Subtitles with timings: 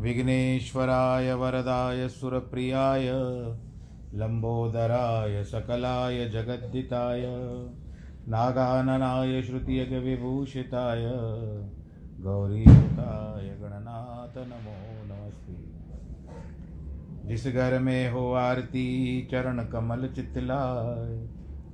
[0.00, 3.10] विघ्नेश्वराय वरदाय सुरप्रियाय
[4.14, 7.22] लम्बोदराय सकलाय जगद्दिताय,
[8.28, 11.02] नागाननाय श्रुतियज्ञविभूषिताय
[12.24, 15.78] गौरीयुताय गणनाथ नमो नमस्ते।
[17.28, 21.26] जिस घर में हो आरती, चरण कमल चितलाय,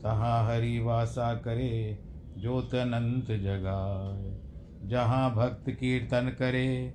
[0.02, 1.98] तहाँ हरि वासा करे,
[2.38, 4.40] ज्योत अनंत जगाए
[4.88, 6.94] जहाँ भक्त कीर्तन करे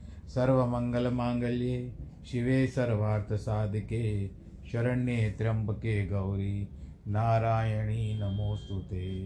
[0.35, 1.93] सर्वमङ्गलमाङ्गल्ये
[2.25, 4.27] शिवे सर्वार्थसाधिके,
[4.71, 6.67] शरण्ये त्र्यम्बके गौरी।
[7.07, 9.25] नारायणी नमोऽस्तु ते।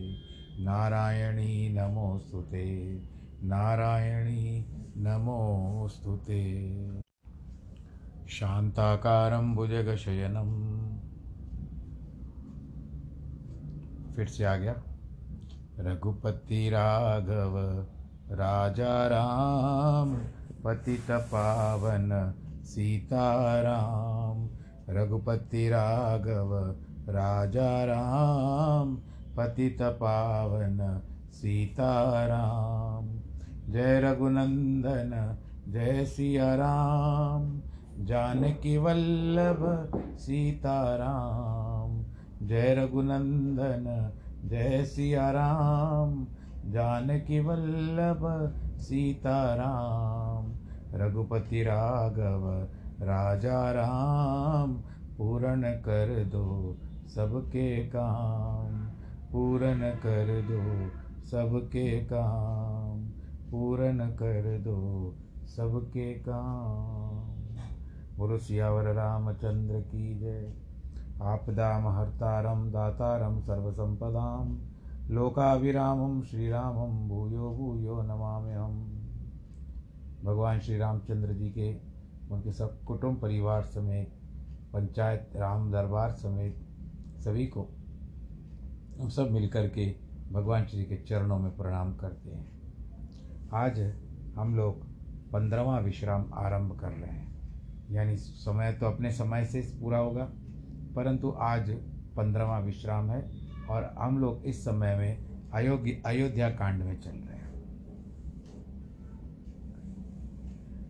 [0.63, 2.95] नारायणी नमोऽस्तु ते।
[3.43, 4.65] नारायणी
[4.97, 6.71] नमोऽस्तु ते।
[8.29, 9.55] शान्ताकारं
[14.15, 14.75] फिर से आ गया।
[15.79, 17.85] रघुपति राघव,
[18.35, 20.34] राजा राम।
[20.65, 22.33] पतित पावन
[22.63, 24.49] सीताराम,
[24.89, 26.75] रघुपति राघव,
[27.09, 28.95] राजा राम
[29.37, 33.19] पतित पावन सीताराम।
[33.73, 35.37] जय रघुनंदन,
[35.71, 37.61] जय सिया राम,
[38.05, 42.05] जानकी वल्लभ सीताराम।
[42.47, 44.11] जय रघुनंदन,
[44.45, 46.27] जय सिया राम,
[46.71, 48.53] जानकी वल्लभ
[48.85, 50.53] सीताराम,
[50.93, 52.67] रघुपति राघव,
[53.05, 54.73] राजा राम,
[55.17, 56.77] पूर्ण कर दो
[57.15, 58.85] सबके काम,
[59.31, 60.89] पूर्ण कर दो
[61.25, 63.09] सबके काम,
[63.51, 65.13] पूर्ण कर दो
[65.47, 67.35] सबके काम।
[68.17, 70.53] बोलो, सियावर रामचंद्र की जय।
[71.21, 74.57] आपदाम हर्तारम दातारम सर्वसंपदाम।
[75.05, 78.77] लोकाभिरामं श्रीरामं भूयो भूयो नमाम्यहम्।
[80.25, 81.73] भगवान श्री रामचंद्र जी के,
[82.31, 84.15] उनके सब कुटुंब परिवार समेत,
[84.73, 86.55] पंचायत, राम दरबार समेत
[87.19, 87.67] सभी को
[88.99, 89.85] हम सब मिलकर के
[90.31, 92.45] भगवान श्री के चरणों में प्रणाम करते हैं।
[93.53, 93.79] आज
[94.37, 94.83] हम लोग
[95.31, 100.29] पंद्रहवा विश्राम आरंभ कर रहे हैं। यानी समय तो अपने समय से पूरा होगा,
[100.95, 101.69] परंतु आज
[102.17, 107.37] पंद्रहवा विश्राम है। और हम लोग इस समय में अयोग्य, अयोध्या कांड में चल रहे
[107.37, 107.45] हैं।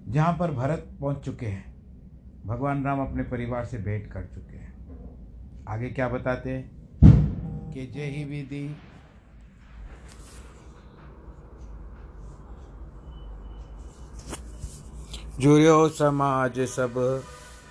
[0.08, 1.75] जहाँ पर भरत पहुँच चुके हैं,
[2.46, 4.75] भगवान राम अपने परिवार से भेंट कर चुके हैं।
[5.68, 6.75] आगे क्या बताते हैं?
[7.74, 8.75] कि जय ही विधि।
[15.40, 17.24] जुर्यो समाज सब,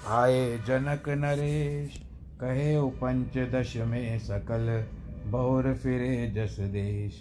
[0.08, 2.02] आए जनक नरेश,
[2.40, 4.84] कहे पंचदश में सकल
[5.26, 7.20] बहुर फिरे जस देश,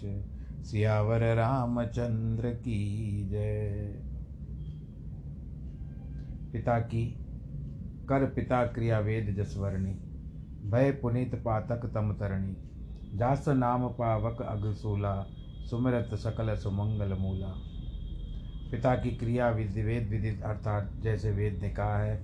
[0.66, 3.70] सियावर रामचंद्र की जय।
[6.52, 7.18] पिता की,
[8.08, 9.92] कर पिता क्रिया वेद जसवर्णी,
[10.70, 12.56] भय पुनीत पातक तम तरणी,
[13.18, 15.26] जास नाम पावक अगसूला
[15.70, 17.54] सुमरत सकल सुमंगल मूला।
[18.70, 22.16] पिता की क्रिया वेद विदित, अर्थात जैसे वेद ने कहा है,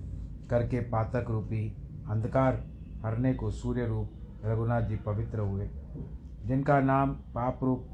[0.49, 1.77] करके पातक रूपी
[2.09, 2.63] अंधकार,
[3.05, 4.13] हरने को सूर्य रूप
[4.45, 5.69] रघुनाथ जी पवित्र हुए,
[6.45, 7.87] जिनका नाम पाप रूप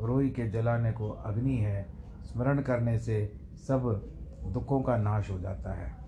[0.00, 1.86] रोई के जलाने को अग्नि है,
[2.22, 4.08] स्मरण करने से सब
[4.52, 6.02] दुखों का नाश हो जाता है।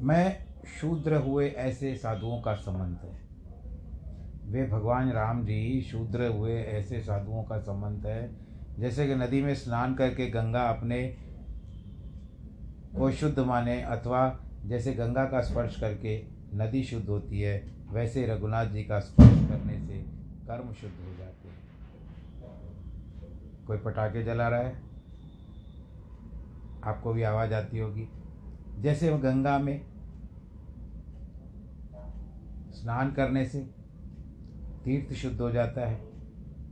[0.00, 0.46] मैं
[0.80, 3.26] शूद्र हुए ऐसे साधुओं का संबंध है।
[4.44, 8.36] वे भगवान राम जी शूद्र हुए ऐसे साधुओं का संबंध है।
[8.78, 11.16] जैसे कि नदी में स्नान करके गंगा अपने
[12.98, 18.66] को शुद्ध माने, अथवा जैसे गंगा का स्पर्श करके नदी शुद्ध होती है, वैसे रघुनाथ
[18.66, 19.98] जी का स्पर्श करने से
[20.46, 21.66] कर्म शुद्ध हो जाते हैं।
[23.66, 24.82] कोई पटाखे जला रहा है?
[26.84, 28.08] आपको भी आवाज़ आती होगी।
[28.78, 29.86] जैसे गंगा में
[32.72, 33.60] स्नान करने से
[34.84, 36.00] तीर्थ शुद्ध हो जाता है,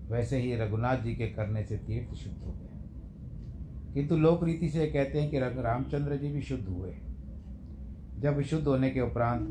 [0.09, 4.87] वैसे ही रघुनाथ जी के करने से तीर्थ शुद्ध हो। गया किंतु लोक रीति से
[4.87, 6.97] कहते हैं कि रामचंद्र जी भी शुद्ध हुए।
[8.19, 9.49] जब शुद्ध होने के उपरांत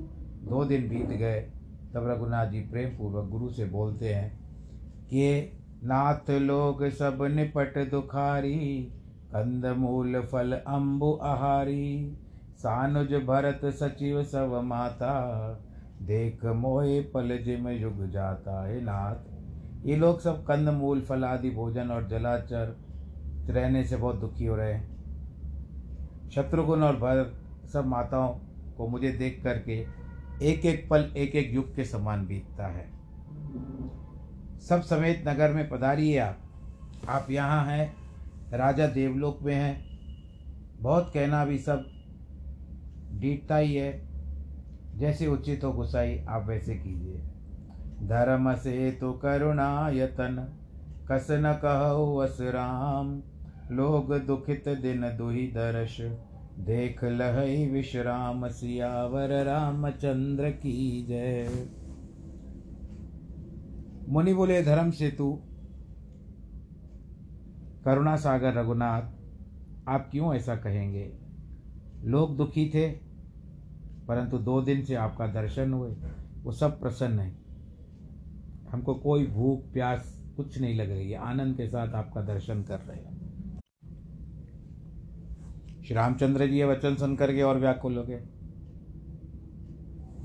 [0.50, 1.40] दो दिन बीत गए,
[1.94, 4.32] तब रघुनाथ जी प्रेम पूर्वक गुरु से बोलते हैं
[5.06, 8.92] कि नाथ लोग सब निपट दुखारी
[9.32, 12.18] कंद मूल फल अम्बु आहारी।
[12.58, 15.14] सानुज भरत सचिव सब माता,
[16.02, 21.50] देख मोहे पल जिम युग जाता है नाथ। ये लोग सब कंद मूल फल आदि
[21.50, 22.76] भोजन और जलाचर
[23.50, 27.34] रहने से बहुत दुखी हो रहे हैं। शत्रुघ्न और भरत
[27.74, 28.34] सब माताओं
[28.78, 30.04] को मुझे देख करके
[30.42, 32.92] एक एक पल एक एक युग के समान बीतता है।
[34.60, 36.40] सब समेत नगर में पधारिए आप।
[37.10, 37.96] आप यहाँ हैं,
[38.52, 39.86] राजा देवलोक में हैं।
[40.82, 41.86] बहुत कहना भी सब
[43.12, 44.08] डीटता ही है।
[44.96, 47.22] जैसे उचित हो गुसाई, आप वैसे कीजिए।
[48.08, 50.60] धर्म से तो करुणा यतन,
[51.12, 53.22] कस न कहो अस राम।
[53.72, 56.02] लोग दुखित दिन दुही दर्श।
[56.64, 61.68] देख लहई विश्राम सियावर रामचंद्र की जय।
[64.10, 65.40] मुनि बोले, धर्म सेतु
[67.86, 69.02] करुणा सागर रघुनाथ,
[69.88, 71.14] आप क्यों ऐसा कहेंगे?
[72.04, 72.92] लोग दुखी थे,
[74.08, 75.96] परंतु दो दिन से आपका दर्शन हुए।
[76.44, 77.36] वो सब प्रसन्न है।
[78.72, 82.80] हमको कोई भूख, प्यास कुछ नहीं लग रही। है आनंद के साथ आपका दर्शन कर
[82.80, 83.13] रहे हैं।
[85.88, 88.24] श्री रामचंद्र जी ये वचन सुन करके और व्याकुल हो गए।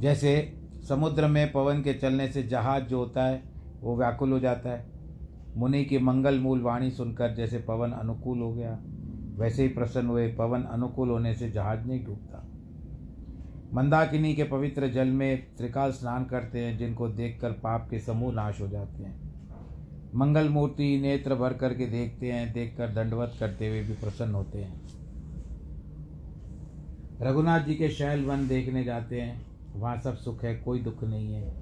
[0.00, 0.52] जैसे
[0.88, 3.42] समुद्र में पवन के चलने से जहाज़ जो होता है,
[3.80, 4.86] वो व्याकुल हो जाता है।
[5.56, 8.78] मुनि की मंगल मूल वाणी सुनकर जैसे पवन अनुकूल हो गया,
[9.36, 12.44] वैसे ही प्रसन्न हुए पवन अनुकूल होने से जहाज़ नहीं डूबता।
[13.74, 18.60] मंदाकिनी के पवित्र जल में त्रिकाल स्नान करते हैं, जिनको देखकर पाप के समूह नाश
[18.60, 19.20] हो जाते हैं।
[20.14, 24.97] मंगल मूर्ति नेत्र भर करके देखते हैं, देखकर दंडवत करते हुए भी प्रसन्न होते हैं।
[27.22, 31.34] रघुनाथ जी के शैल वन देखने जाते हैं, वहाँ सब सुख है, कोई दुख नहीं
[31.34, 31.54] है।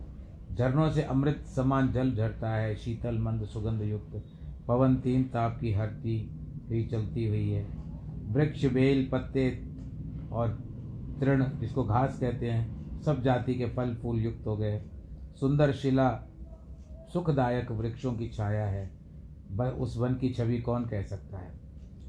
[0.55, 4.25] झरनों से अमृत समान जल झरता है, शीतल, मंद, सुगंध युक्त।
[4.69, 6.31] पवन, तीन ताप की हरती
[6.69, 7.65] हुई चलती हुई है।
[8.29, 9.67] वृक्ष, बेल, पत्ते
[10.33, 10.49] और
[11.21, 14.83] तृण, जिसको घास कहते हैं, सब जाति के फल, फूल युक्त हो गए।
[15.41, 16.23] सुंदर शिला,
[17.13, 18.91] सुखदायक वृक्षों की छाया है।
[19.61, 21.53] उस वन की छवि कौन कह सकता है?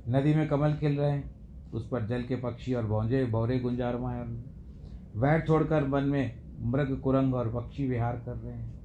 [0.10, 1.37] नदी में कमल खिल रहे हैं
[1.74, 4.22] उस पर जल के पक्षी और भौंजे बौरे गुंजारमाए
[5.16, 8.78] वैर छोड़कर वन में मृग, कुरंग और पक्षी विहार कर रहे हैं।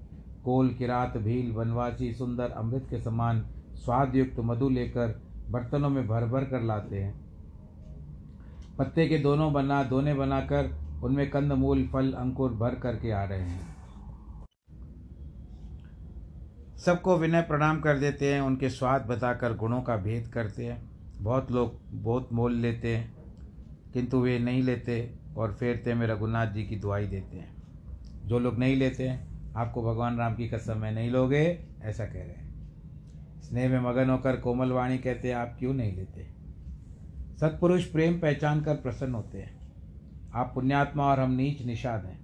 [0.44, 6.44] कोल, किरात, भील, वनवासी, सुंदर, अमृत के समान स्वादयुक्त मधु लेकर बर्तनों में भर भर
[6.44, 7.20] कर लाते हैं।
[8.78, 13.40] पत्ते के दोनों बना, दोने बनाकर उनमें कंद, मूल, फल, अंकुर भर करके आ रहे
[13.40, 13.76] हैं।
[16.76, 20.91] सबको विनय प्रणाम कर देते हैं, उनके स्वाद बताकर, गुणों का भेद करते हैं।
[21.22, 23.14] बहुत लोग बहुत मोल लेते हैं,
[23.92, 27.56] किंतु वे नहीं लेते और फेरते में रघुनाथ जी की दुआई देते हैं।
[28.26, 32.12] जो लोग नहीं लेते हैं, आपको भगवान राम की कसम, में नहीं लोगे, ऐसा कह
[32.12, 32.72] रहे हैं।
[33.42, 36.34] स्नेह में मगन होकर कोमल वाणी कहते हैं, आप क्यों नहीं लेते?
[37.40, 39.60] सत्पुरुष प्रेम पहचान कर प्रसन्न होते हैं।
[40.34, 42.20] आप पुण्यात्मा और हम नीच निषाद हैं।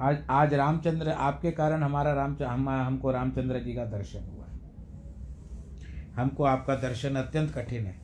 [0.00, 4.60] आज आज रामचंद्र आपके कारण हमारा राम, हम, हमको रामचंद्र जी का दर्शन हुआ है।
[6.14, 7.99] हमको आपका दर्शन अत्यंत कठिन है।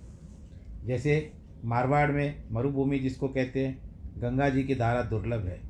[0.87, 1.33] जैसे
[1.65, 3.79] मारवाड़ में मरुभूमि जिसको कहते हैं,
[4.19, 5.61] गंगा जी की धारा दुर्लभ है।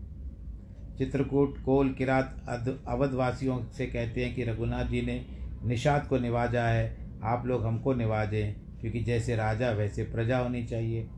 [0.98, 2.44] चित्रकूट, कोल, किरात
[2.88, 5.24] अवधवासियों से कहते हैं कि रघुनाथ जी ने
[5.64, 11.08] निषाद को निवाजा है, आप लोग हमको निवाजें, क्योंकि जैसे राजा वैसे प्रजा होनी चाहिए।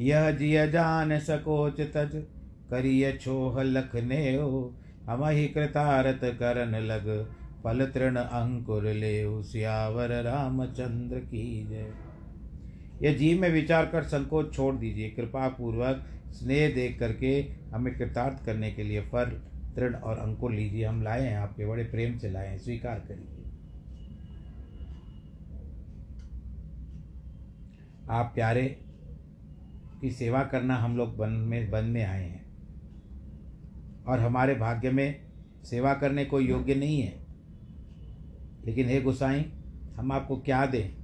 [0.00, 2.22] यह जिय जान सकोच तज,
[2.70, 7.08] करिय छोह लखने हो हम ही कृतारत करन लग
[7.64, 11.92] पल तृण अंकुर ले सियावर रामचंद्र की जय।
[13.02, 18.46] यह जीव में विचार कर संकोच छोड़ दीजिए। कृपा पूर्वक स्नेह देख करके हमें कृतार्थ
[18.46, 19.24] करने के लिए फल,
[19.76, 23.36] तृण और अंकुर लीजिए। हम लाए हैं, आपके बड़े प्रेम से लाए हैं, स्वीकार करिए।
[28.10, 28.80] आप प्यारे
[30.00, 32.46] की सेवा करना हम लोग बन में बन में आए हैं।
[34.06, 35.20] और हमारे भाग्य में
[35.64, 37.26] सेवा करने को योग्य नहीं है।
[38.64, 39.52] लेकिन हे गुसाई,
[39.96, 40.99] हम आपको क्या दें?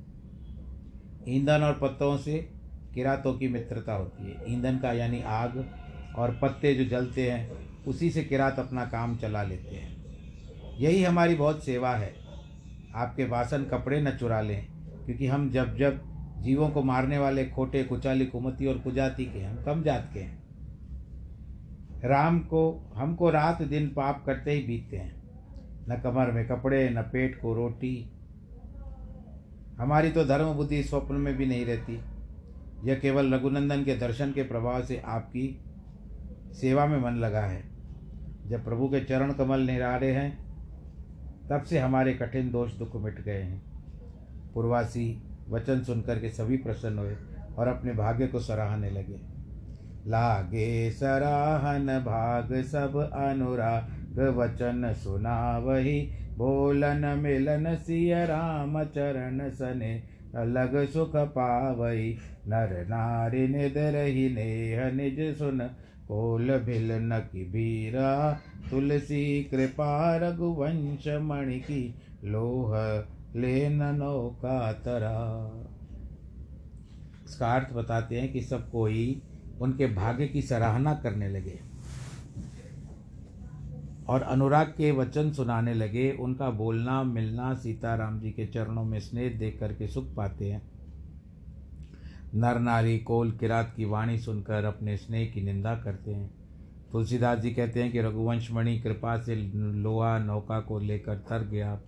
[1.29, 2.51] ईंधन और पत्तों से
[2.95, 5.71] किरातों की मित्रता होती है। ईंधन का यानी आग
[6.17, 7.51] और पत्ते जो जलते हैं,
[7.85, 9.97] उसी से किरात अपना काम चला लेते हैं।
[10.79, 12.15] यही हमारी बहुत सेवा है।
[12.95, 14.67] आपके वासन कपड़े न चुरा लें,
[15.05, 16.03] क्योंकि हम जब जब
[16.39, 20.43] जीवों को मारने वाले खोटे, कुचाली, कुमती और कुजाति के हम कम जात के हैं।
[22.05, 25.23] राम को, हमको रात दिन पाप करते ही बीतते हैं।
[25.89, 28.16] न कमर में कपड़े, न पेट को रोटी
[29.79, 32.01] हमारी तो धर्म बुद्धि स्वप्न में भी नहीं रहती।
[32.85, 35.65] यह केवल रघुनंदन के दर्शन के प्रभाव से आपकी
[36.53, 37.65] सेवा में मन लगा है।
[38.47, 40.47] जब प्रभु के चरण कमल निरारे हैं,
[41.49, 43.63] तब से हमारे कठिन दोष दुख मिट गए हैं।
[44.55, 47.17] पूर्वासी वचन सुनकर के सभी प्रसन्न हुए
[47.59, 49.21] और अपने भाग्य को सराहने लगे।
[50.07, 60.03] लागे सराहन भाग सब अनुराग वचन सुना वही बोलन मिलन सिय राम चरण सने,
[60.37, 65.59] अलग सुख पावई। नर नारी निद रही नेह निज सुन,
[66.09, 68.41] कोल भिल न की बीरा।
[68.71, 72.75] तुलसी कृपा रघुवंश मणि की, लोह
[73.41, 75.17] ले नौका तरा।
[77.25, 79.23] इसका अर्थ बताते हैं कि सब कोई
[79.61, 81.76] उनके भाग्य की सराहना करने लगे।
[84.09, 89.39] और अनुराग के वचन सुनाने लगे। उनका बोलना, मिलना, सीताराम जी के चरणों में स्नेह
[89.39, 90.71] देख करके सुख पाते हैं।
[92.35, 96.35] नर नारी कोल किरात की वाणी सुनकर अपने स्नेह की निंदा करते हैं।
[96.93, 101.81] तुलसीदास जी कहते हैं कि रघुवंश मणि कृपा से लोहा नौका को लेकर तर गया।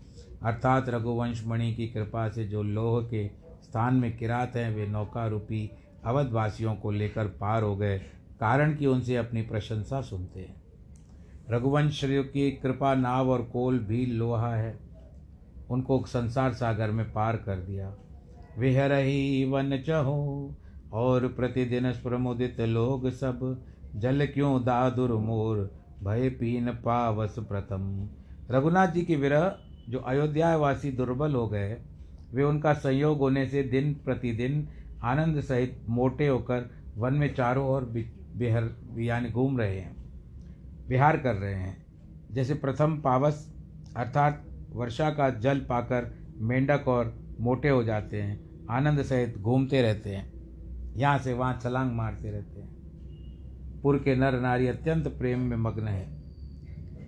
[0.43, 3.29] अर्थात रघुवंश मणि की कृपा से जो लोह के
[3.63, 5.71] स्थान में किरात हैं, वे नौका रूपी
[6.05, 7.99] अवधवासियों को लेकर पार हो गए।
[8.41, 10.58] कारण कि उनसे अपनी प्रशंसा सुनते हैं।
[11.51, 14.79] रघुवंश की कृपा नाव और कोल भी लोहा है।
[15.71, 17.95] उनको संसार सागर में पार कर दिया।
[18.59, 20.55] विहर ही वन चहो,
[20.93, 23.65] और प्रतिदिन प्रमुदित लोग सब।
[23.97, 28.09] जल क्यों दादुर मोर, भय पीन पावस प्रथम।
[28.51, 31.83] रघुनाथ जी की विरह, जो अयोध्यावासी दुर्बल हो गए,
[32.35, 34.69] वे उनका संयोग होने से दिन प्रतिदिन
[35.03, 37.85] आनंद सहित मोटे होकर वन में चारों ओर
[38.37, 39.98] बिहर, यानी घूम रहे हैं।
[40.89, 41.87] विहार कर रहे हैं।
[42.33, 43.55] जैसे प्रथम पावस,
[43.97, 50.11] अर्थात वर्षा का जल पाकर मेंढक और मोटे हो जाते हैं, आनंद सहित घूमते रहते
[50.11, 50.33] हैं।
[50.97, 52.69] यहाँ से वहाँ छलांग मारते रहते हैं।
[53.83, 56.19] पुर के नर नारी अत्यंत प्रेम में मग्न है।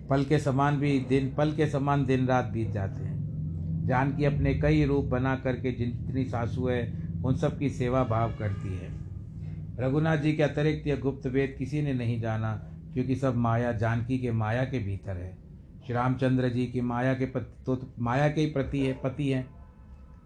[0.09, 3.21] पल के समान भी दिन, पल के समान दिन रात बीत जाते हैं।
[3.87, 8.77] जानकी अपने कई रूप बना करके जितनी सासू है, उन सब की सेवा भाव करती
[8.77, 8.89] है।
[9.79, 14.19] रघुनाथ जी के अतिरिक्त यह गुप्त वेद किसी ने नहीं जाना। क्योंकि सब माया जानकी
[14.19, 15.37] के माया के भीतर है।
[15.85, 19.49] श्री रामचंद्र जी की माया के पति तो माया के ही प्रति है, पति हैं।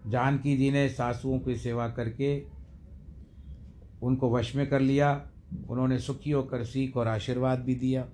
[0.06, 2.44] जानकी जी ने सासुओं की सेवा करके
[4.02, 5.30] उनको वश में कर लिया।
[5.68, 8.08] उन्होंने सुखी होकर सीख और आशीर्वाद भी दिया।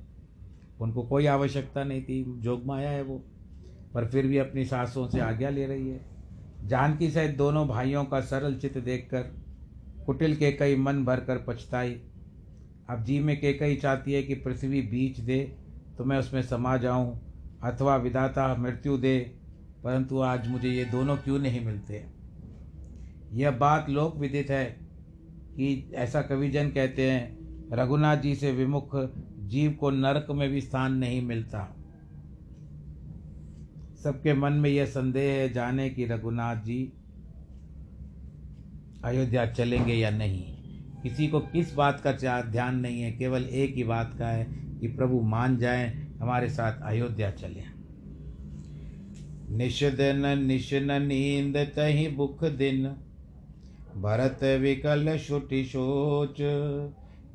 [0.81, 3.25] उनको कोई आवश्यकता नहीं थी जोग माया है वो।
[3.95, 6.01] पर फिर भी अपनी सासों से आज्ञा ले रही है।
[6.65, 9.23] जानकी सहित दोनों भाइयों का सरल चित्त देखकर,
[10.07, 12.01] कुटिल के कई मन भर कर पछताई।
[12.93, 15.57] अब जी में के कई चाहती है कि पृथ्वी बीच दे
[15.99, 17.21] तो मैं उसमें समा जाऊँ,
[17.63, 19.19] अथवा विदाता मृत्यु दे,
[19.85, 22.05] परंतु आज मुझे ये दोनों क्यों नहीं मिलते?
[23.33, 24.65] यह बात लोक विदित है
[25.57, 27.39] कि ऐसा कविजन कहते हैं,
[27.73, 28.97] रघुनाथ जी से विमुख
[29.39, 31.77] जीव को नरक में भी स्थान नहीं मिलता।
[34.03, 36.93] सबके मन में यह संदेह है जाने कि रघुनाथ जी
[39.05, 40.52] अयोध्या चलेंगे या नहीं।
[41.03, 44.45] किसी को किस बात का ध्यान नहीं है, केवल एक ही बात का है
[44.81, 47.65] कि प्रभु मान जाए, हमारे साथ अयोध्या चलें।
[49.57, 52.87] निषदन निशन नींद तही बुख दिन,
[53.97, 56.37] भरत विकल शुटि सोच,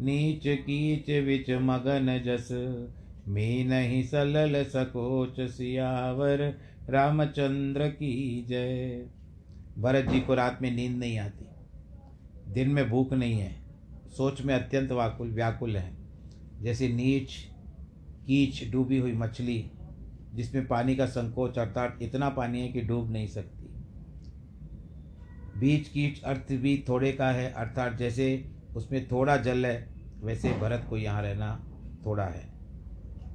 [0.01, 2.49] नीच कीच विच मगन जस
[3.27, 6.57] मी नहीं सलल सकोच सियावर,
[6.89, 9.05] रामचंद्र की जय।
[9.77, 11.46] भरत जी को रात में नींद नहीं आती।
[12.47, 13.55] दिन में भूख नहीं है,
[14.17, 15.97] सोच में अत्यंत वाकुल, व्याकुल है।
[16.61, 17.33] जैसे नीच,
[18.25, 19.71] कीच डूबी हुई मछली,
[20.33, 23.67] जिसमें पानी का संकोच, अर्थात इतना पानी है कि डूब नहीं सकती।
[25.59, 29.89] बीच कीच अर्थ भी थोड़े का है, अर्थात जैसे उसमें थोड़ा जल है,
[30.21, 31.65] वैसे भरत को यहाँ रहना
[32.05, 32.49] थोड़ा है।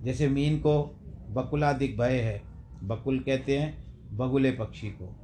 [0.03, 0.83] जैसे मीन को
[1.31, 2.43] बकुलादिक भय है,
[2.83, 3.85] बकुल कहते हैं
[4.17, 5.17] बगुले पक्षी को।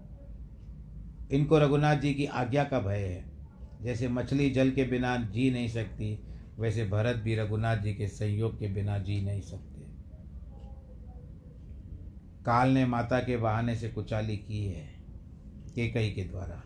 [1.32, 3.37] इनको रघुनाथ जी की आज्ञा का भय है।
[3.82, 6.18] जैसे मछली जल के बिना जी नहीं सकती,
[6.58, 9.80] वैसे भरत भी रघुनाथ जी के संयोग के बिना जी नहीं सकते।
[12.44, 14.86] काल ने माता के बहाने से कुचाली की है,
[15.74, 16.62] केकई के द्वारा।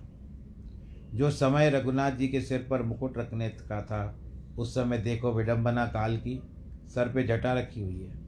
[1.14, 4.18] जो समय रघुनाथ जी के सिर पर मुकुट रखने का था,
[4.58, 6.42] उस समय देखो विडंबना काल की,
[6.94, 8.22] सर पे जटा रखी हुई है।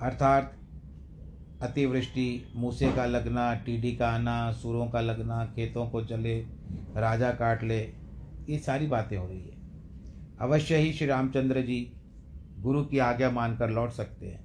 [0.00, 0.63] अर्थात
[1.62, 6.40] अतिवृष्टि, मूसे का लगना, टीडी का आना, सुरों का लगना, खेतों को चले
[6.96, 7.80] राजा काट ले,
[8.48, 9.54] ये सारी बातें हो रही है।
[10.40, 11.92] अवश्य ही श्री रामचंद्र जी
[12.58, 14.44] गुरु की आज्ञा मानकर लौट सकते हैं।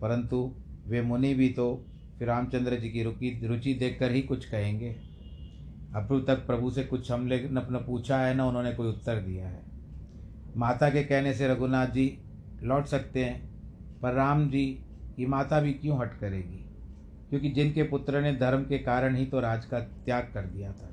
[0.00, 0.54] परंतु
[0.86, 1.86] वे मुनि भी तो
[2.18, 4.96] फिर रामचंद्र जी की रुचि रुचि देखकर ही कुछ कहेंगे।
[5.94, 9.48] अब तक प्रभु से कुछ हमने न अपना पूछा है, न उन्होंने कोई उत्तर दिया
[9.48, 9.62] है।
[10.56, 12.18] माता के कहने से रघुनाथ जी
[12.62, 13.50] लौट सकते हैं,
[14.00, 14.84] पर राम जी
[15.20, 16.66] की माता भी क्यों हट करेगी?
[17.30, 20.90] क्योंकि जिनके पुत्र ने धर्म के कारण ही तो राज का त्याग कर दिया था।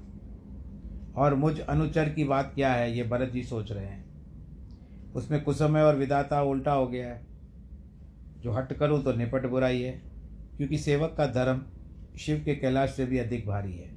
[1.16, 4.06] और मुझ अनुचर की बात क्या है, ये भरत जी सोच रहे हैं।
[5.14, 7.26] उसमें कुसमय और विदाता उल्टा हो गया है।
[8.40, 9.92] जो हट करूँ तो निपट बुराई है,
[10.58, 11.62] क्योंकि सेवक का धर्म
[12.20, 13.90] शिव के कैलाश से भी अधिक भारी है।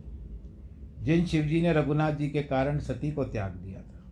[1.02, 4.04] जिन शिवजी ने रघुनाथ जी के कारण सती को त्याग दिया था,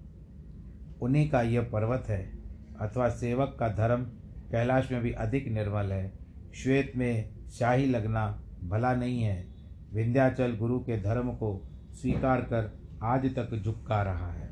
[1.02, 2.38] उन्हीं का यह पर्वत है,
[2.80, 4.06] अथवा सेवक का धर्म
[4.50, 6.12] कैलाश में भी अधिक निर्मल है।
[6.54, 9.46] श्वेत में शाही लगना भला नहीं है।
[9.94, 14.50] विंध्याचल गुरु के धर्म को स्वीकार कर आज तक झुका रहा है।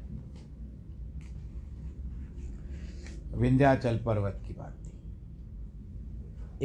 [3.35, 4.93] विंध्याचल पर्वत की बात थी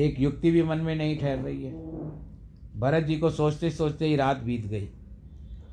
[0.03, 1.73] एक युक्ति भी मन में नहीं ठहर रही है।
[2.79, 4.85] भरत जी को सोचते सोचते ही रात बीत गई।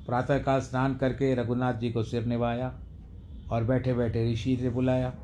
[0.07, 2.81] प्रातःकाल स्नान करके रघुनाथ जी को सिर निभाया
[3.51, 5.15] और बैठे बैठे ऋषि से बुलाया।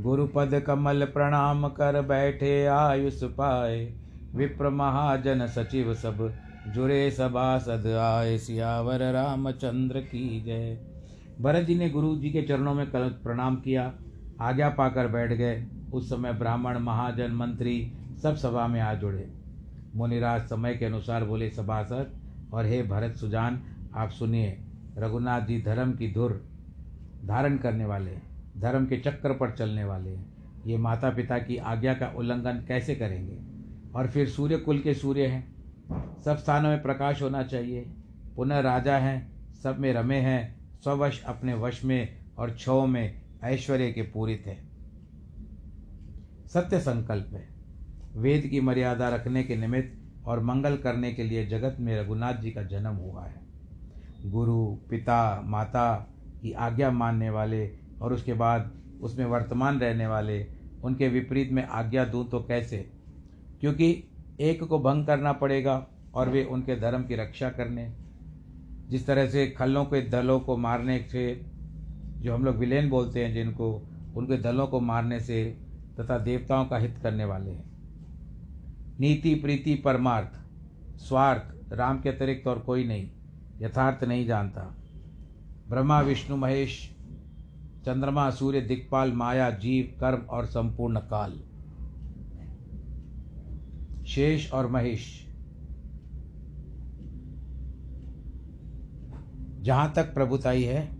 [0.00, 3.94] गुरुपद कमल प्रणाम कर बैठे आयुष पाए।
[4.34, 6.34] विप्र महाजन सचिव सब
[6.68, 10.78] जुरे सभासद आए। सियावर रामचंद्र की जय।
[11.40, 13.92] भरत जी ने गुरु जी के चरणों में कल प्रणाम किया।
[14.40, 19.32] आज्ञा पाकर बैठ गए। उस समय ब्राह्मण महाजन मंत्री सब सभा में आ जुड़े।
[19.96, 22.20] मुनिराज समय के अनुसार बोले, सभासद,
[22.52, 23.62] और हे भरत सुजान,
[23.94, 24.58] आप सुनिए,
[24.98, 26.44] रघुनाथ जी धर्म की धुर
[27.24, 28.29] धारण करने वाले
[28.60, 30.26] धर्म के चक्र पर चलने वाले हैं।
[30.66, 33.38] ये माता पिता की आज्ञा का उल्लंघन कैसे करेंगे?
[33.94, 35.54] और फिर सूर्य कुल के सूर्य हैं।
[36.24, 37.92] सब स्थानों में प्रकाश होना चाहिए।
[38.36, 43.92] पुनः राजा हैं, सब में रमे हैं, स्ववश अपने वश में और छव में ऐश्वर्य
[43.92, 44.70] के पूरित हैं।
[46.46, 47.48] सत्य संकल्प है।
[48.16, 52.50] वेद की मर्यादा रखने के निमित्त और मंगल करने के लिए जगत में रघुनाथ जी
[52.50, 53.40] का जन्म हुआ है।
[54.26, 60.46] गुरु, पिता, माता की आज्ञा मानने वाले और उसके बाद उसमें वर्तमान रहने वाले
[60.84, 62.92] उनके विपरीत में आज्ञा दूँ तो कैसे?
[63.60, 64.04] क्योंकि
[64.40, 67.94] एक को भंग करना पड़ेगा और वे उनके धर्म की रक्षा करने।
[68.88, 71.46] जिस तरह से खलों के दलों को मारने से,
[72.18, 75.58] जो हम लोग विलेन बोलते हैं जिनको, उनके दलों को मारने से
[76.00, 77.64] तथा देवताओं का हित करने वाले हैं।
[79.00, 80.40] नीति, प्रीति, परमार्थ,
[80.98, 83.10] स्वार्थ, राम के अतिरिक्त और कोई नहीं,
[83.60, 84.76] यथार्थ नहीं जानता।
[85.68, 86.96] ब्रह्मा, विष्णु, महेश
[87.86, 91.42] चंद्रमा, सूर्य, दिक्पाल, माया, जीव, कर्म और संपूर्ण काल।
[94.06, 95.26] शेष और महेश।
[99.60, 100.96] जहाँ तक प्रभुताई है,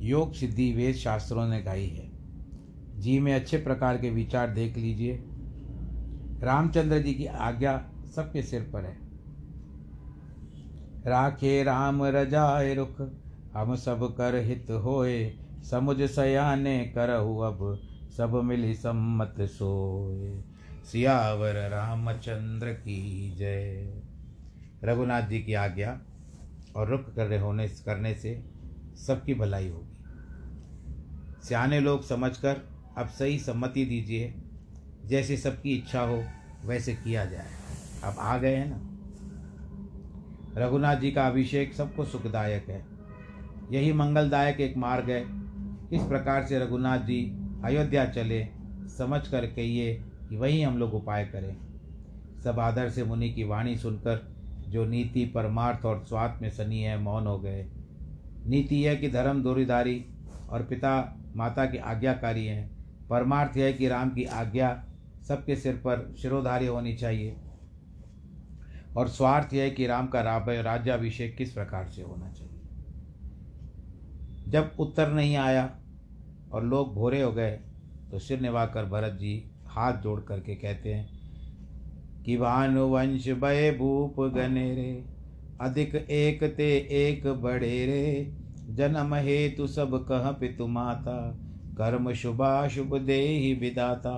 [0.00, 2.10] योग सिद्धि वेद शास्त्रों ने गाई है।
[3.00, 5.24] जी में अच्छे प्रकार के विचार देख लीजिए।
[6.42, 8.98] रामचंद्र जी की आज्ञा सबके सिर पर है।
[11.06, 13.25] राखे राम, रजाए रुख।
[13.56, 15.38] हम सब कर हित होए,
[15.70, 17.80] समुझ सयाने करहु अब,
[18.16, 20.42] सब मिली सम्मत सोए।
[20.84, 23.94] सियावर रामचंद्र की जय।
[24.84, 26.00] रघुनाथ जी की आज्ञा
[26.76, 28.44] और रुख कर होने, करने से
[28.96, 29.98] सबकी भलाई होगी।
[31.48, 32.56] सियाने लोग समझकर
[32.98, 34.34] अब सही सम्मति दीजिए।
[35.06, 36.24] जैसे सबकी इच्छा हो,
[36.64, 37.50] वैसे किया जाए।
[38.04, 38.82] अब आ गए हैं ना।
[40.60, 42.95] रघुनाथ जी का अभिषेक सबको सुखदायक है।
[43.70, 45.24] यही मंगलदायक एक मार्ग है।
[45.90, 48.48] किस प्रकार से रघुनाथ जी अयोध्या चले,
[48.98, 51.56] समझ कर कहिए कि वही हम लोग उपाय करें।
[52.44, 54.36] सब आदर से मुनि की वाणी सुनकर
[54.68, 57.66] जो नीति परमार्थ और स्वार्थ में सनी है, मौन हो गए।
[58.46, 60.06] नीति है कि धर्म दोरीदारी
[60.48, 62.70] और पिता माता की आज्ञाकारी हैं।
[63.10, 64.84] परमार्थ यह कि राम की आज्ञा
[65.28, 67.36] सबके सिर पर शिरोधारी होनी चाहिए।
[68.96, 72.45] और स्वार्थ यह कि राम का राज्याभिषेक किस प्रकार से होना चाहिए।
[74.56, 75.70] जब उत्तर नहीं आया
[76.52, 77.50] और लोग भोरे हो गए
[78.10, 79.34] तो सिर निभाकर भरत जी
[79.68, 81.08] हाथ जोड़ करके कहते हैं,
[82.24, 85.04] कि भानुवंश भय भूप गने रे,
[85.60, 86.68] अधिक एक ते
[87.00, 88.32] एक बड़े रे,
[88.70, 91.18] जन्म हेतु सब कह पितु माता,
[91.78, 94.16] कर्म शुभा शुभ दे ही विदाता।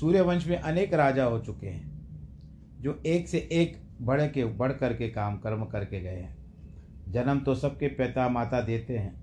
[0.00, 1.90] सूर्यवंश में अनेक राजा हो चुके हैं,
[2.80, 6.36] जो एक से एक बढ़ के, बढ़ करके काम, कर्म करके गए हैं।
[7.08, 9.17] जन्म तो सबके पिता माता देते हैं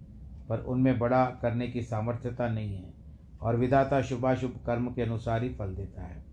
[0.49, 2.93] पर उनमें बड़ा करने की सामर्थ्यता नहीं है
[3.41, 6.25] और विधाता शुभाशुभ कर्म के अनुसार ही फल देता है।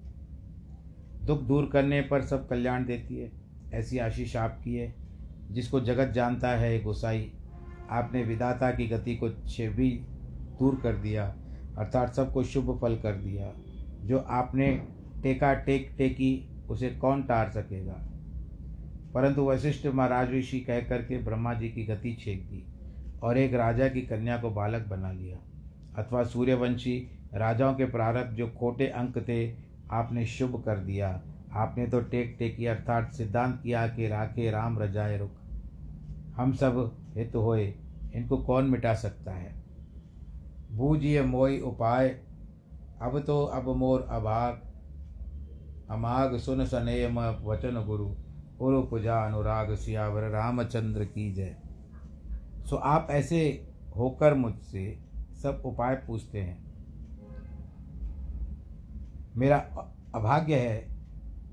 [1.24, 3.32] दुख दूर करने पर सब कल्याण देती है,
[3.72, 4.94] ऐसी आशीष आपकी है,
[5.50, 7.32] जिसको जगत जानता है गोसाई।
[7.90, 9.28] आपने विधाता की गति को
[9.70, 9.90] भी
[10.58, 11.36] दूर कर दिया,
[11.78, 13.52] अर्थात सबको शुभ फल कर दिया।
[14.06, 14.86] जो आपने
[15.22, 18.08] टेका टेक टेकी, उसे कौन टार सकेगा?
[19.14, 22.71] परंतु वशिष्ठ महाराज ऋषि कह करके ब्रह्मा जी की गति छेक दी।
[23.22, 25.36] और एक राजा की कन्या को बालक बना लिया।
[26.02, 29.54] अथवा सूर्यवंशी, राजाओं के प्रारब्ध जो खोटे अंक थे,
[29.90, 35.18] आपने शुभ कर दिया। आपने तो टेक टेकी अर्थात सिद्धांत किया कि राखे राम रजाए
[35.18, 35.30] रुख।
[36.36, 37.74] हम सब हित होए,
[38.14, 39.62] इनको कौन मिटा सकता है?
[40.72, 42.08] बूझिए मोई उपाय।
[43.02, 44.60] अब तो अब मोर अभाग।
[45.90, 48.14] अमाग सुन सनेम वचन गुरु।
[48.60, 51.56] उरु पूजा अनुराग सियावर रामचंद्र की जय।
[52.64, 54.98] सो आप ऐसे होकर मुझसे
[55.42, 56.72] सब उपाय पूछते हैं।
[59.36, 59.58] मेरा
[60.14, 60.88] अभाग्य है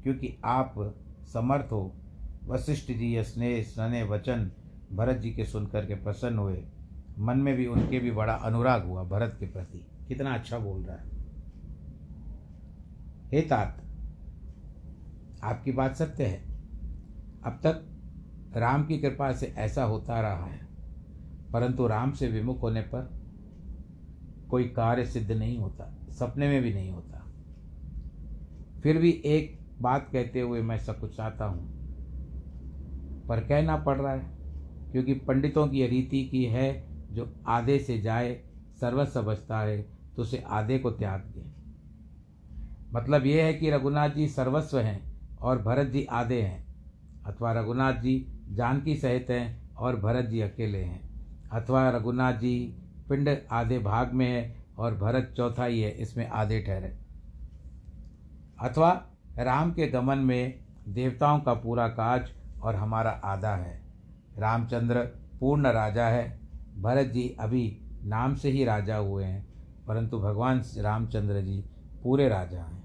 [0.04, 0.96] क्योंकि आप
[1.34, 1.96] समर्थ हो।
[2.46, 4.52] वशिष्ठ जी यह स्नेह स्ने वचन
[4.94, 6.64] भरत जी के सुनकर के प्रसन्न हुए।
[7.20, 10.98] मन में भी उनके भी बड़ा अनुराग हुआ भरत के प्रति। कितना अच्छा बोल रहा
[10.98, 11.10] है।
[13.32, 13.82] हे तात,
[15.44, 16.44] आपकी बात सत्य है।
[17.44, 17.86] अब तक
[18.58, 20.69] राम की कृपा से ऐसा होता रहा है।
[21.54, 23.10] परंतु राम से विमुख होने पर
[24.50, 27.26] कोई कार्य सिद्ध नहीं होता, सपने में भी नहीं होता।
[28.84, 31.68] फिर भी एक बात कहते हुए मैं सब कुछ चाहता हूँ,
[33.28, 34.32] पर कहना पड़ रहा है,
[34.92, 38.34] क्योंकि पंडितों की रीति की है, जो आधे से जाए,
[38.82, 39.82] सर्वस्व बचता है
[40.16, 41.46] तो उसे आधे को त्याग दे।
[42.92, 46.66] मतलब ये है कि रघुनाथ जी सर्वस्व हैं और भरत जी आधे हैं,
[47.26, 51.09] अथवा रघुनाथ जी जानकी सहित हैं और भरत जी अकेले हैं।
[51.52, 52.56] अथवा रघुनाथ जी
[53.10, 56.98] पिंड आधे भाग में है और भरत चौथा ही है, इसमें आधे ठहरे।
[58.62, 58.92] अथवा
[59.40, 62.30] राम के गमन में देवताओं का पूरा काज
[62.62, 63.82] और हमारा आधा है।
[64.38, 65.04] रामचंद्र
[65.40, 66.40] पूर्ण राजा है।
[66.78, 69.46] भरत जी अभी नाम से ही राजा हुए हैं,
[69.88, 71.64] परंतु भगवान रामचंद्र जी
[72.04, 72.84] पूरे राजा हैं।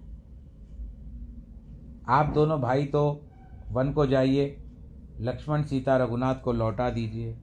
[2.09, 3.31] आप दोनों भाई तो
[3.71, 4.57] वन को जाइए,
[5.21, 7.39] लक्ष्मण सीता रघुनाथ को लौटा दीजिए।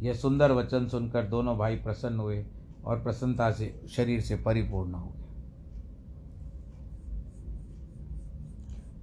[0.00, 2.46] यह सुंदर वचन सुनकर दोनों भाई प्रसन्न हुए
[2.84, 5.24] और प्रसन्नता से, शरीर से परिपूर्ण हो गया।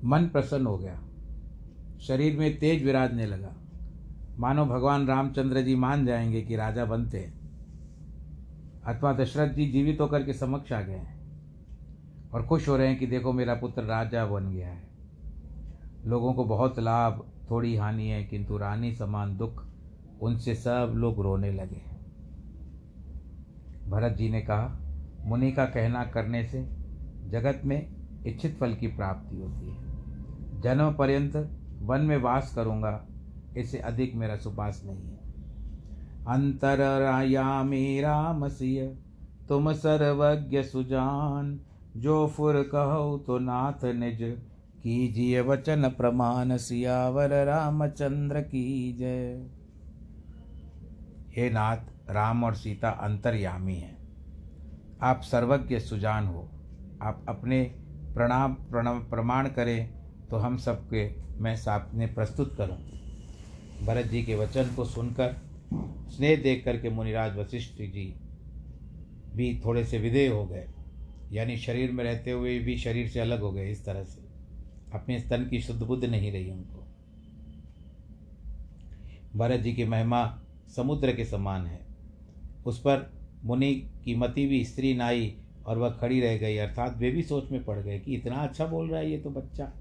[0.04, 1.02] मन प्रसन्न हो गया।
[2.02, 3.56] शरीर में तेज विराजने लगा।
[4.40, 7.46] मानो भगवान रामचंद्र जी मान जाएँगे कि राजा बनते हैं,
[8.86, 11.16] अथवा दशरथ जी जीवित होकर के समक्ष आ गए हैं
[12.34, 14.88] और खुश हो रहे हैं कि देखो मेरा पुत्र राजा बन गया है।
[16.06, 19.66] लोगों को बहुत लाभ, थोड़ी हानि है, किंतु रानी समान दुख
[20.22, 21.82] उनसे सब लोग रोने लगे।
[23.90, 24.80] भरत जी ने कहा,
[25.26, 26.62] मुनि का कहना करने से
[27.30, 27.88] जगत में
[28.26, 31.36] इच्छित फल की प्राप्ति होती है। जन्म पर्यंत
[31.82, 33.06] वन में वास करूँगा
[33.58, 35.26] इससे अधिक मेरा सुपास नहीं है।
[36.28, 38.98] अंतरयामी राम सिय
[39.50, 41.60] तुम सर्वज्ञ सुजान,
[41.98, 44.22] जो फुर कहो तो नाथ निज।
[44.84, 49.50] कीजिए वचन प्रमाण, सियावर रामचंद्र की जय।
[51.36, 51.78] हे नाथ,
[52.10, 53.98] राम और सीता अंतर्यामी हैं।
[55.02, 56.42] आप सर्वज्ञ सुजान हो।
[57.02, 57.64] आप अपने
[58.16, 59.90] प्रणाम, प्रणम, प्रमाण करें
[60.30, 61.10] तो हम सबके
[61.42, 62.78] मैं सामने प्रस्तुत करूँ।
[63.86, 65.36] भरत जी के वचन को सुनकर,
[66.10, 68.20] स्नेह देख करके मुनिराज वशिष्ठ जी
[69.36, 70.68] भी थोड़े से विधेय हो गए।
[71.32, 74.22] यानी शरीर में रहते हुए भी शरीर से अलग हो गए इस तरह से।
[74.94, 76.88] अपने स्तन की शुद्ध बुद्ध नहीं रही उनको।
[79.36, 81.80] भरत जी की महिमा समुद्र के समान है।
[82.66, 83.12] उस पर
[83.44, 87.52] मुनि की मति भी स्त्री नाई और वह खड़ी रह गई, अर्थात वे भी सोच
[87.52, 89.74] में पड़ गए कि इतना अच्छा बोल रहा है ये तो बच्चा।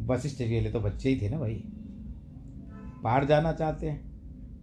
[0.00, 1.64] वशिष्ठ के लिए तो बच्चे ही थे ना भाई।
[3.04, 4.16] पार जाना चाहते हैं।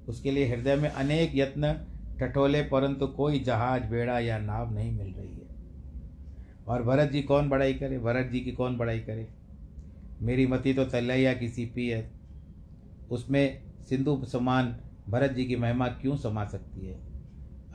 [0.07, 1.73] उसके लिए हृदय में अनेक यत्न,
[2.19, 5.43] टटोले, परंतु कोई जहाज़, बेड़ा या नाव नहीं मिल रही है।
[6.67, 7.99] और भरत जी कौन बड़ाई करे?
[7.99, 9.27] भरत जी की कौन बड़ाई करे?
[10.21, 12.11] मेरी मति तो तलैया की सीपी है।
[13.11, 16.99] उसमें सिंधु समान, भरत जी की महिमा क्यों समा सकती है?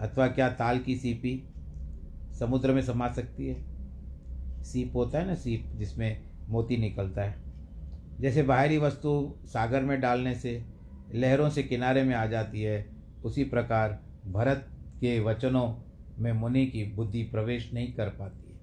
[0.00, 1.48] अथवा क्या ताल की सीपी
[2.38, 3.64] समुद्र में समा सकती है?
[4.64, 7.38] सीप होता है ना सीप, जिसमें मोती निकलता है।
[8.20, 10.64] जैसे बाहरी वस्तु सागर में डालने से,
[11.14, 12.90] लहरों से किनारे में आ जाती है,
[13.24, 14.68] उसी प्रकार भरत
[15.00, 15.74] के वचनों
[16.18, 18.58] में मुनि की बुद्धि प्रवेश नहीं कर पाती है।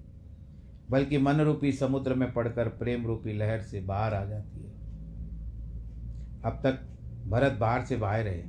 [0.90, 4.70] बल्कि मन रूपी समुद्र में पड़कर प्रेम रूपी लहर से बाहर आ जाती है।
[6.44, 6.95] अब तक
[7.26, 8.42] भरत बाहर से बाहर रहे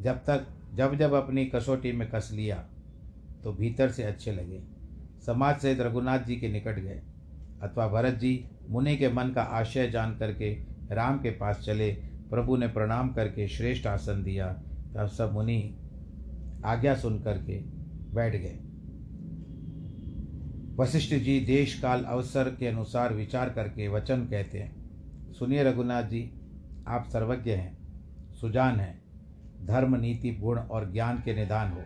[0.00, 2.56] जब तक, जब जब अपनी कसौटी में कस लिया
[3.44, 4.62] तो भीतर से अच्छे लगे।
[5.26, 7.02] समाज से रघुनाथ जी के निकट गए।
[7.62, 10.52] अथवा भरत जी मुनि के मन का आशय जान करके
[10.92, 11.90] राम के पास चले।
[12.30, 14.52] प्रभु ने प्रणाम करके श्रेष्ठ आसन दिया।
[14.94, 15.76] तब सब मुनि
[16.64, 17.58] आज्ञा सुन करके
[18.14, 18.58] बैठ गए।
[20.76, 26.30] वशिष्ठ जी देश काल अवसर के अनुसार विचार करके वचन कहते हैं। सुनिए रघुनाथ जी
[26.88, 27.78] आप सर्वज्ञ हैं,
[28.34, 29.02] सुजान हैं,
[29.66, 31.82] धर्म, नीति, गुण और ज्ञान के निदान हो।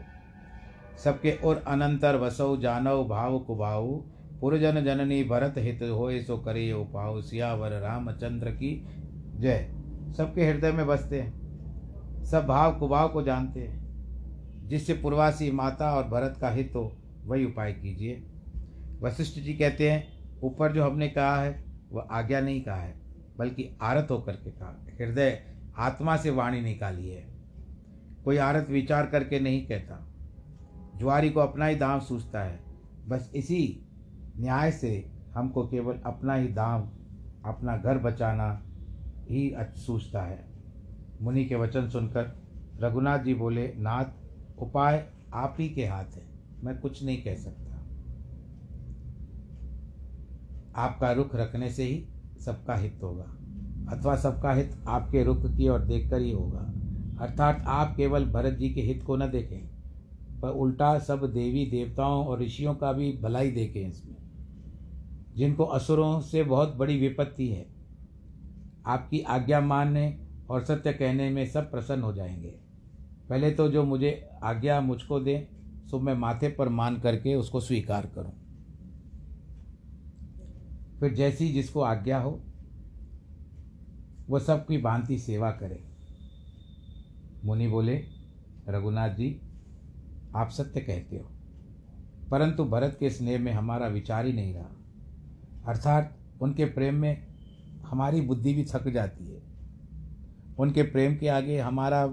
[1.05, 4.05] सबके और अनंतर वसौ जानव भाव कुभाव
[4.41, 8.87] पुरजन जननी, भरत हित होए, सो करे उपाव सियावर, रामचंद्र की
[9.37, 9.75] जय।
[10.17, 11.43] सबके हृदय में बसते हैं,
[12.25, 13.83] सब भाव कुभाव को जानते हैं।
[14.69, 18.27] जिससे पूर्वासी माता और भरत का हित हो, वही उपाय कीजिए।
[19.03, 20.09] वशिष्ठ जी कहते हैं,
[20.43, 23.02] ऊपर जो हमने कहा है, वह आज्ञा नहीं कहा है।
[23.39, 25.43] बल्कि आरत होकर के कहा हृदय
[25.77, 27.29] आत्मा से वाणी निकाली है।
[28.25, 30.09] कोई आरत विचार करके नहीं कहता।
[30.99, 32.61] ज्वारी को अपना ही दाम सूझता है।
[33.09, 33.87] बस इसी
[34.37, 36.91] न्याय से हमको केवल अपना ही दाम
[37.45, 38.63] अपना घर बचाना
[39.31, 40.45] ही सूझता है।
[41.21, 42.43] मुनि के वचन सुनकर
[42.77, 44.05] रघुनाथ जी बोले, नाथ,
[44.59, 46.27] उपाय आप ही के हाथ है।
[46.65, 47.73] मैं कुछ नहीं कह सकता।
[50.77, 52.07] आपका रुख रखने से ही
[52.45, 53.25] सबका हित होगा,
[53.89, 56.73] अथवा सबका हित आपके रुख की ओर देखकर ही होगा।
[57.21, 59.61] अर्थात आप केवल भरत जी के हित को न देखें,
[60.41, 64.17] पर उल्टा सब देवी देवताओं और ऋषियों का भी भलाई देखें इसमें।
[65.37, 67.67] जिनको असुरों से बहुत बड़ी विपत्ति है,
[68.87, 70.19] आपकी आज्ञा मानने
[70.51, 72.55] और सत्य कहने में सब प्रसन्न हो जाएँगे।
[73.29, 75.47] पहले तो जो मुझे आज्ञा मुझको दें,
[75.87, 78.33] सो मैं माथे पर मान करके उसको स्वीकार करूँ।
[81.03, 82.31] फिर जैसी जिसको आज्ञा हो
[84.31, 85.83] वह सबकी भांति सेवा करे।
[87.45, 87.97] मुनि बोले,
[88.69, 89.41] रघुनाथ जी,
[90.37, 91.25] आप सत्य कहते हो,
[92.31, 94.71] परंतु भरत के स्नेह में हमारा विचार ही नहीं रहा।
[95.69, 97.27] अर्थात उनके प्रेम में
[97.87, 99.43] हमारी बुद्धि भी थक जाती है।
[100.59, 102.05] उनके प्रेम के आगे हमारा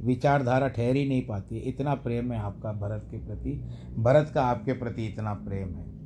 [0.00, 3.60] विचारधारा ठहर ही नहीं पाती है। इतना प्रेम है आपका, भरत के प्रति,
[3.98, 6.03] भरत का आपके प्रति इतना प्रेम है।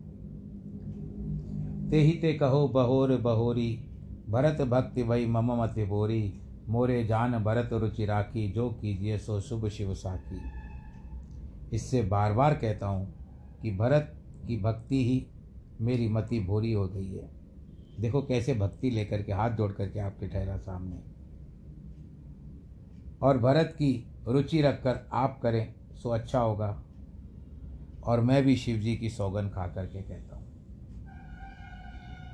[1.91, 3.85] ते ही ते कहो बहोर बहोरी।
[4.29, 9.69] भरत भक्ति वही मम मति बोरी। मोरे जान भरत रुचि राखी, जो कीजिए सो शुभ
[9.69, 10.41] शिव साखी।
[11.77, 13.15] इससे बार बार कहता हूँ
[13.63, 15.27] कि भरत की भक्ति ही
[15.81, 17.31] मेरी मति भोरी हो गई है।
[18.01, 21.01] देखो कैसे भक्ति लेकर के, हाथ जोड़ करके आपके ठहरा सामने।
[23.23, 26.83] और भरत की रुचि रखकर आप करें, सो अच्छा होगा।
[28.05, 30.38] और मैं भी शिव जी की सौगन खा करके कहता हूँ।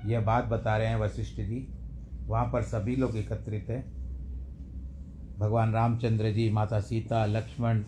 [0.06, 1.68] यह बात बता रहे हैं वशिष्ठ जी।
[2.26, 3.82] वहाँ पर सभी लोग एकत्रित हैं।
[5.38, 7.84] भगवान रामचंद्र जी, माता सीता, लक्ष्मण,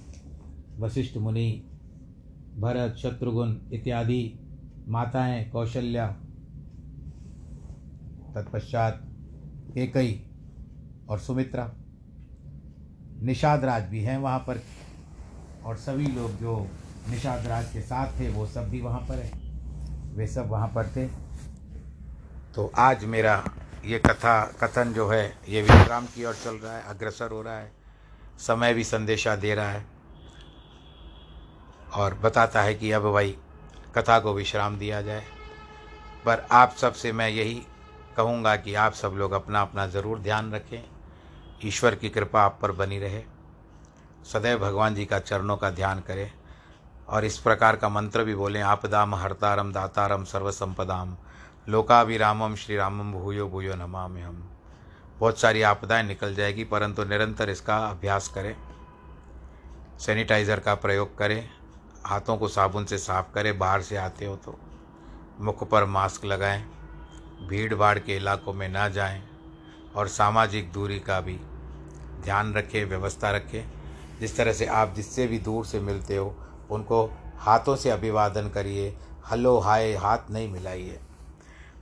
[0.79, 1.70] वशिष्ठ मुनि,
[2.59, 4.40] भरत, शत्रुघ्न इत्यादि
[4.88, 6.07] माताएँ, कौशल्या,
[8.35, 9.00] तत्पश्चात
[9.74, 10.20] केकई
[11.09, 11.70] और सुमित्रा।
[13.22, 14.61] निषाद राज भी हैं वहाँ पर
[15.64, 16.57] और सभी लोग जो
[17.11, 19.33] निषाद राज के साथ थे, वो सब भी वहाँ पर हैं।
[20.16, 21.25] वे सब वहाँ पर थे।
[22.56, 23.32] तो आज मेरा
[23.84, 27.56] ये कथा, कथन जो है, ये विश्राम की ओर चल रहा है, अग्रसर हो रहा
[27.56, 27.70] है,
[28.38, 29.84] समय भी संदेशा दे रहा है
[31.94, 33.36] और बताता है कि अब भाई
[33.96, 35.24] कथा को विश्राम दिया जाए।
[36.26, 37.54] पर आप सबसे मैं यही
[38.16, 40.82] कहूँगा कि आप सब लोग अपना अपना ज़रूर ध्यान रखें,
[41.64, 43.22] ईश्वर की कृपा आप पर बनी रहे,
[44.32, 46.30] सदैव भगवान जी का चरणों का ध्यान करें
[47.08, 51.16] और इस प्रकार का मंत्र भी बोलें, आपदाम हरतारम दातारम सर्वसंपदाम।
[51.66, 54.42] लोकाभिरामम श्री रामम भूयो भूयो नमामि हम।
[55.18, 58.55] बहुत सारी आपदाएँ निकल जाएगी, परंतु निरंतर इसका अभ्यास करें,
[60.00, 61.48] सैनिटाइज़र का प्रयोग करें,
[62.07, 64.59] हाथों को साबुन से साफ़ करें, बाहर से आते हो तो
[65.40, 66.62] मुख पर मास्क लगाएँ
[67.48, 69.22] भीड़ भाड़ के इलाकों में ना जाएँ,
[69.96, 71.38] और सामाजिक दूरी का भी
[72.20, 73.64] ध्यान रखें, व्यवस्था रखें।
[74.20, 76.35] जिस तरह से आप जिससे भी दूर से मिलते हो,
[76.70, 77.05] उनको
[77.38, 78.96] हाथों से अभिवादन करिए,
[79.31, 81.00] हलो, हाय, हाथ नहीं मिलाइए।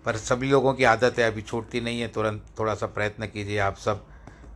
[0.05, 3.59] पर सभी लोगों की आदत है अभी छूटती नहीं है। तुरंत थोड़ा सा प्रयत्न कीजिए
[3.59, 4.05] आप सब।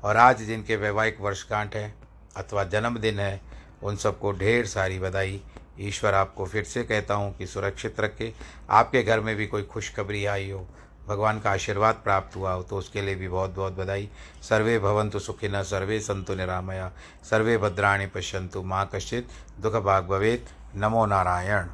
[0.04, 1.94] और आज जिनके वैवाहिक वर्षगांठ है
[2.36, 3.40] अथवा जन्मदिन है,
[3.82, 5.40] उन सबको ढेर सारी बधाई।
[5.80, 8.32] ईश्वर आपको फिर से कहता हूँ कि सुरक्षित रखे।
[8.70, 10.66] आपके घर में भी कोई खुशखबरी आई हो,
[11.08, 14.08] भगवान का आशीर्वाद प्राप्त हुआ हो तो उसके लिए भी बहुत बहुत बधाई।
[14.42, 16.90] सर्वे भवंतु सुखिन सर्वे संतु निरामया।
[17.30, 19.28] सर्वे भद्राणी पश्यंतु माँ कश्चित
[19.60, 21.66] दुख भाग भवेत। नमो नारायण।